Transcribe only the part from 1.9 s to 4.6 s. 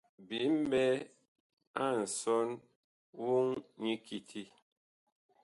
nsɔn woŋ nyi kiti.